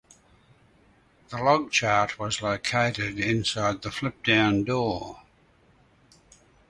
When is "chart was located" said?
1.71-3.19